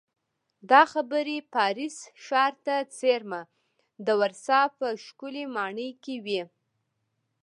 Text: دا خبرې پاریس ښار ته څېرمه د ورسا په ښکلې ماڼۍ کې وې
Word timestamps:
دا 0.69 0.81
خبرې 0.93 1.37
پاریس 1.55 1.95
ښار 2.23 2.53
ته 2.65 2.75
څېرمه 2.97 3.41
د 4.05 4.07
ورسا 4.21 4.61
په 4.77 4.87
ښکلې 5.05 5.45
ماڼۍ 5.55 5.89
کې 6.03 6.15
وې 6.25 6.43